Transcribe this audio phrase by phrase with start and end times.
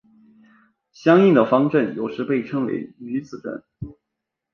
[0.91, 3.63] 相应的方阵有时被称为余子阵。